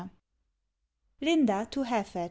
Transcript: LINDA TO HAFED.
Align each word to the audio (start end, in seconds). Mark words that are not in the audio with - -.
LINDA 1.21 1.67
TO 1.69 1.83
HAFED. 1.83 2.19